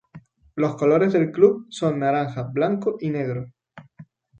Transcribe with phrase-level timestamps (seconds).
[0.55, 3.45] Los colores del club son naranja, blanco y negro.